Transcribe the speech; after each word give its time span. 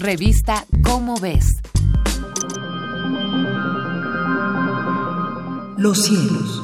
Revista 0.00 0.64
Cómo 0.84 1.16
ves. 1.18 1.60
Los 5.76 6.04
cielos. 6.04 6.62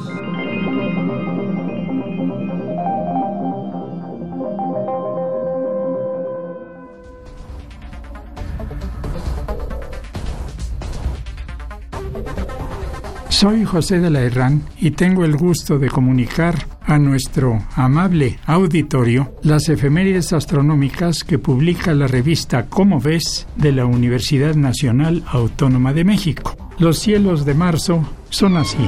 Soy 13.27 13.65
José 13.65 13.99
de 13.99 14.09
la 14.09 14.21
Herrán 14.21 14.63
y 14.79 14.91
tengo 14.91 15.25
el 15.25 15.35
gusto 15.35 15.77
de 15.77 15.89
comunicar 15.89 16.55
a 16.85 16.99
nuestro 16.99 17.63
amable 17.75 18.39
auditorio 18.45 19.33
las 19.43 19.69
efemérides 19.69 20.33
astronómicas 20.33 21.23
que 21.23 21.39
publica 21.39 21.93
la 21.93 22.07
revista 22.07 22.67
Cómo 22.67 22.99
ves 22.99 23.47
de 23.55 23.71
la 23.71 23.85
Universidad 23.85 24.55
Nacional 24.55 25.23
Autónoma 25.27 25.93
de 25.93 26.03
México. 26.03 26.55
Los 26.77 26.99
cielos 26.99 27.45
de 27.45 27.53
marzo 27.53 28.07
son 28.29 28.57
así. 28.57 28.87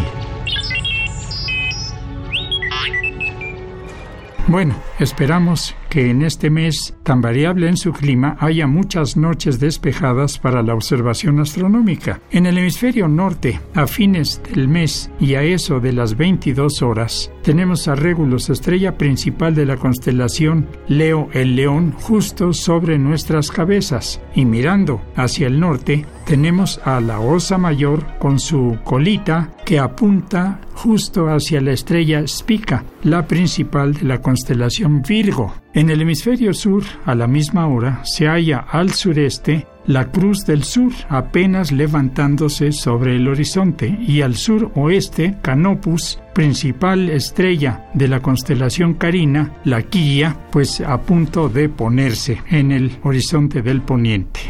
Bueno, 4.48 4.76
esperamos 4.98 5.76
que 5.90 6.10
en 6.10 6.22
este 6.22 6.50
mes 6.50 6.96
tan 7.04 7.20
variable 7.22 7.68
en 7.68 7.76
su 7.76 7.92
clima 7.92 8.38
haya 8.40 8.66
muchas 8.66 9.18
noches 9.18 9.60
despejadas 9.60 10.40
para 10.40 10.64
la 10.64 10.73
observación 10.73 11.42
astronómica. 11.42 12.22
En 12.32 12.46
el 12.46 12.58
hemisferio 12.58 13.10
norte, 13.10 13.60
a 13.73 13.88
fines 13.88 14.42
del 14.54 14.70
mes 14.70 15.12
y 15.20 15.36
a 15.36 15.44
eso 15.44 15.82
de 15.82 15.92
las 15.92 16.16
22 16.16 16.82
horas, 16.82 17.30
tenemos 17.44 17.90
a 17.90 17.96
Regulus, 17.96 18.50
estrella 18.50 18.98
principal 18.98 19.54
de 19.54 19.66
la 19.66 19.76
constelación 19.76 20.70
Leo 20.88 21.28
el 21.34 21.58
León, 21.58 21.94
justo 22.00 22.54
sobre 22.54 22.98
nuestras 22.98 23.52
cabezas. 23.52 24.22
Y 24.34 24.45
mirando 24.45 25.02
hacia 25.18 25.48
el 25.48 25.59
norte, 25.59 26.06
tenemos 26.26 26.80
a 26.86 27.02
la 27.02 27.20
Osa 27.20 27.58
Mayor 27.58 28.17
con 28.20 28.39
su 28.39 28.78
colita 28.86 29.52
que 29.66 29.80
apunta 29.80 30.61
justo 30.78 31.28
hacia 31.28 31.59
la 31.59 31.72
estrella 31.72 32.28
Spica, 32.28 32.86
la 33.03 33.28
principal 33.28 33.94
de 33.95 34.06
la 34.06 34.22
constelación 34.22 35.02
Virgo. 35.02 35.53
En 35.73 35.89
el 35.89 36.02
hemisferio 36.02 36.53
sur, 36.53 36.83
a 37.06 37.16
la 37.16 37.28
misma 37.28 37.67
hora, 37.67 38.02
se 38.03 38.28
halla 38.28 38.59
al 38.59 38.92
sureste 38.92 39.66
la 39.88 40.11
Cruz 40.11 40.45
del 40.45 40.64
Sur, 40.64 40.92
apenas 41.09 41.72
levantándose 41.72 42.72
sobre 42.72 43.16
el 43.16 43.28
horizonte, 43.28 43.98
y 44.05 44.22
al 44.22 44.36
sur 44.36 44.72
oeste, 44.75 45.38
Canopus, 45.42 46.20
principal 46.33 47.09
estrella 47.09 47.89
de 47.94 48.09
la 48.09 48.20
constelación 48.20 48.94
Carina, 48.95 49.53
la 49.64 49.81
Quilla, 49.81 50.38
pues 50.52 50.81
a 50.81 51.02
punto 51.02 51.50
de 51.50 51.70
ponerse 51.70 52.42
en 52.50 52.72
el 52.72 52.98
horizonte 53.03 53.61
del 53.61 53.81
poniente. 53.81 54.42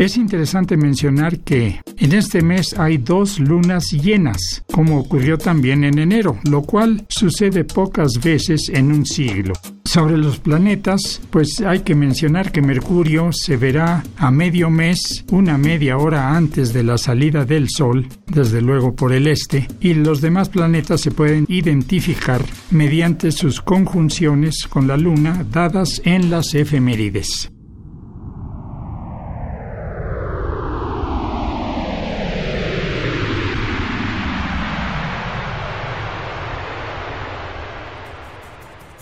Es 0.00 0.16
interesante 0.16 0.78
mencionar 0.78 1.40
que 1.40 1.82
en 1.98 2.14
este 2.14 2.40
mes 2.40 2.72
hay 2.78 2.96
dos 2.96 3.38
lunas 3.38 3.92
llenas, 3.92 4.64
como 4.72 4.98
ocurrió 4.98 5.36
también 5.36 5.84
en 5.84 5.98
enero, 5.98 6.38
lo 6.48 6.62
cual 6.62 7.04
sucede 7.10 7.64
pocas 7.64 8.12
veces 8.18 8.70
en 8.70 8.92
un 8.92 9.04
siglo. 9.04 9.52
Sobre 9.84 10.16
los 10.16 10.38
planetas, 10.38 11.20
pues 11.28 11.60
hay 11.60 11.80
que 11.80 11.94
mencionar 11.94 12.50
que 12.50 12.62
Mercurio 12.62 13.30
se 13.30 13.58
verá 13.58 14.02
a 14.16 14.30
medio 14.30 14.70
mes, 14.70 15.26
una 15.32 15.58
media 15.58 15.98
hora 15.98 16.34
antes 16.34 16.72
de 16.72 16.82
la 16.82 16.96
salida 16.96 17.44
del 17.44 17.68
Sol, 17.68 18.08
desde 18.26 18.62
luego 18.62 18.96
por 18.96 19.12
el 19.12 19.26
este, 19.26 19.68
y 19.82 19.92
los 19.92 20.22
demás 20.22 20.48
planetas 20.48 21.02
se 21.02 21.10
pueden 21.10 21.44
identificar 21.46 22.42
mediante 22.70 23.32
sus 23.32 23.60
conjunciones 23.60 24.66
con 24.66 24.88
la 24.88 24.96
Luna 24.96 25.44
dadas 25.52 26.00
en 26.06 26.30
las 26.30 26.54
efemérides. 26.54 27.50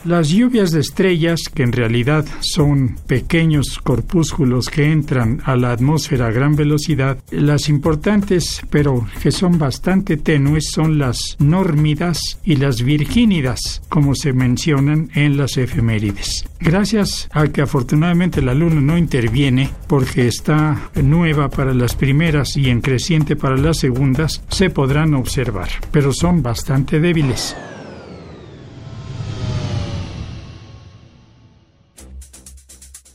Las 0.04 0.28
lluvias 0.28 0.70
de 0.70 0.80
estrellas, 0.80 1.40
que 1.52 1.64
en 1.64 1.72
realidad 1.72 2.24
son 2.40 2.96
pequeños 3.08 3.80
corpúsculos 3.82 4.68
que 4.68 4.92
entran 4.92 5.42
a 5.44 5.56
la 5.56 5.72
atmósfera 5.72 6.28
a 6.28 6.30
gran 6.30 6.54
velocidad, 6.54 7.18
las 7.32 7.68
importantes, 7.68 8.62
pero 8.70 9.06
que 9.20 9.32
son 9.32 9.58
bastante 9.58 10.16
tenues, 10.16 10.70
son 10.72 10.98
las 10.98 11.18
nórmidas 11.40 12.38
y 12.44 12.56
las 12.56 12.82
virgínidas, 12.82 13.82
como 13.88 14.14
se 14.14 14.32
mencionan 14.32 15.10
en 15.14 15.36
las 15.36 15.56
efemérides. 15.56 16.44
Gracias 16.60 17.28
a 17.32 17.48
que 17.48 17.62
afortunadamente 17.62 18.40
la 18.40 18.54
luna 18.54 18.80
no 18.80 18.96
interviene, 18.96 19.70
porque 19.88 20.28
está 20.28 20.90
nueva 20.94 21.50
para 21.50 21.74
las 21.74 21.96
primeras 21.96 22.56
y 22.56 22.70
en 22.70 22.82
creciente 22.82 23.34
para 23.34 23.56
las 23.56 23.78
segundas, 23.78 24.42
se 24.48 24.70
podrán 24.70 25.14
observar, 25.14 25.68
pero 25.90 26.12
son 26.12 26.40
bastante 26.40 27.00
débiles. 27.00 27.56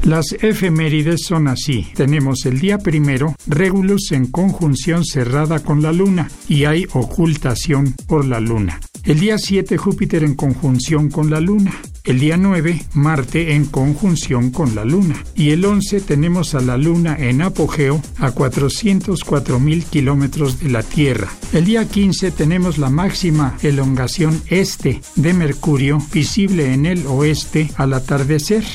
Las 0.03 0.33
efemérides 0.33 1.21
son 1.25 1.47
así. 1.47 1.87
Tenemos 1.95 2.45
el 2.45 2.59
día 2.59 2.77
primero, 2.77 3.35
Regulus 3.47 4.11
en 4.11 4.27
conjunción 4.27 5.05
cerrada 5.05 5.59
con 5.59 5.81
la 5.81 5.93
luna 5.93 6.29
y 6.49 6.65
hay 6.65 6.85
ocultación 6.93 7.95
por 8.05 8.25
la 8.25 8.41
luna. 8.41 8.81
El 9.05 9.21
día 9.21 9.37
7, 9.37 9.77
Júpiter 9.77 10.23
en 10.23 10.35
conjunción 10.35 11.09
con 11.09 11.29
la 11.29 11.39
luna. 11.39 11.73
El 12.05 12.19
día 12.19 12.35
9, 12.35 12.83
Marte 12.93 13.53
en 13.53 13.65
conjunción 13.65 14.51
con 14.51 14.75
la 14.75 14.83
Luna. 14.83 15.15
Y 15.35 15.51
el 15.51 15.63
11 15.63 16.01
tenemos 16.01 16.53
a 16.53 16.59
la 16.59 16.77
Luna 16.77 17.15
en 17.17 17.41
apogeo 17.41 18.01
a 18.17 18.31
404 18.31 19.59
mil 19.59 19.85
kilómetros 19.85 20.59
de 20.59 20.69
la 20.69 20.83
Tierra. 20.83 21.29
El 21.53 21.63
día 21.63 21.87
15 21.87 22.31
tenemos 22.31 22.77
la 22.77 22.89
máxima 22.89 23.57
elongación 23.61 24.41
este 24.47 25.01
de 25.15 25.33
Mercurio 25.33 25.99
visible 26.13 26.73
en 26.73 26.85
el 26.85 27.07
oeste 27.07 27.71
al 27.77 27.93
atardecer. 27.93 28.65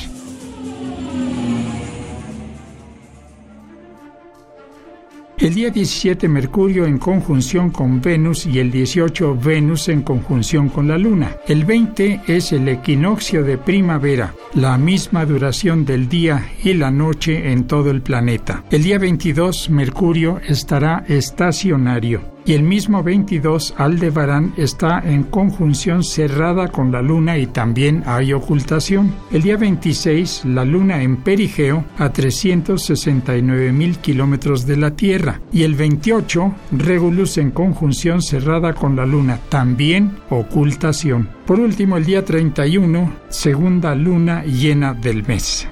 El 5.39 5.53
día 5.53 5.69
17 5.69 6.27
Mercurio 6.27 6.85
en 6.85 6.97
conjunción 6.97 7.69
con 7.69 8.01
Venus 8.01 8.45
y 8.45 8.59
el 8.59 8.71
18 8.71 9.37
Venus 9.41 9.87
en 9.87 10.01
conjunción 10.01 10.67
con 10.67 10.89
la 10.89 10.97
Luna. 10.97 11.37
El 11.47 11.63
20 11.63 12.23
es 12.27 12.51
el 12.51 12.67
equinoccio 12.67 13.45
de 13.45 13.57
primavera, 13.57 14.35
la 14.53 14.77
misma 14.77 15.25
duración 15.25 15.85
del 15.85 16.09
día 16.09 16.51
y 16.61 16.73
la 16.73 16.91
noche 16.91 17.53
en 17.53 17.67
todo 17.67 17.89
el 17.89 18.01
planeta. 18.01 18.65
El 18.69 18.83
día 18.83 18.99
22 18.99 19.69
Mercurio 19.69 20.41
estará 20.45 21.05
estacionario 21.07 22.38
y 22.49 22.53
el 22.53 22.63
mismo 22.63 23.03
22 23.03 23.75
Aldebarán 23.77 24.55
está 24.57 25.03
en 25.05 25.21
conjunción 25.21 26.03
cerrada 26.03 26.69
con 26.69 26.91
la 26.91 26.99
luna 26.99 27.37
y 27.37 27.45
también 27.45 28.01
hay 28.07 28.33
ocultación. 28.33 29.13
El 29.31 29.43
día 29.43 29.55
26 29.55 30.45
la 30.45 30.65
luna 30.65 31.03
en 31.03 31.17
perigeo 31.17 31.85
a 31.99 32.11
369 32.11 33.71
mil 33.71 33.99
kilómetros 33.99 34.65
de 34.65 34.77
la 34.77 34.95
Tierra 34.95 35.39
y 35.53 35.61
el 35.61 35.75
28 35.75 36.55
Regulus 36.71 37.37
en 37.37 37.51
conjunción 37.51 38.23
cerrada 38.23 38.73
con 38.73 38.95
la 38.95 39.05
luna, 39.05 39.39
también 39.49 40.17
ocultación. 40.31 41.29
Por 41.45 41.59
último 41.59 41.97
el 41.97 42.05
día 42.05 42.25
31 42.25 43.13
segunda 43.29 43.93
luna 43.93 44.43
llena 44.43 44.95
del 44.95 45.21
mes. 45.21 45.67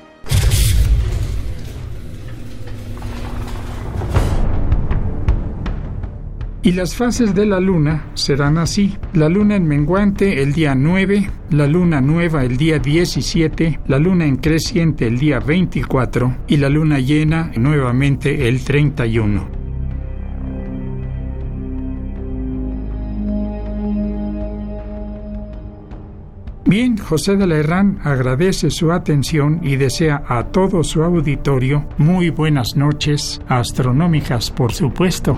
Y 6.68 6.74
las 6.74 6.98
fases 6.98 7.34
de 7.34 7.46
la 7.46 7.62
luna 7.62 8.08
serán 8.14 8.58
así. 8.58 8.98
La 9.14 9.30
luna 9.30 9.56
en 9.56 9.66
menguante 9.66 10.42
el 10.44 10.52
día 10.52 10.76
9, 10.76 11.30
la 11.52 11.66
luna 11.66 12.02
nueva 12.02 12.44
el 12.44 12.58
día 12.58 12.78
17, 12.78 13.80
la 13.88 13.98
luna 14.00 14.26
en 14.26 14.36
creciente 14.36 15.08
el 15.08 15.18
día 15.18 15.40
24 15.40 16.40
y 16.50 16.58
la 16.58 16.68
luna 16.68 17.00
llena 17.00 17.54
nuevamente 17.56 18.50
el 18.50 18.66
31. 18.66 19.48
Bien, 26.66 26.98
José 26.98 27.38
de 27.38 27.48
la 27.48 27.56
Herrán 27.56 28.00
agradece 28.04 28.72
su 28.72 28.92
atención 28.92 29.62
y 29.64 29.78
desea 29.78 30.22
a 30.28 30.48
todo 30.48 30.84
su 30.84 31.02
auditorio 31.02 31.88
muy 31.98 32.30
buenas 32.30 32.76
noches, 32.76 33.40
astronómicas 33.48 34.52
por 34.52 34.74
supuesto. 34.74 35.38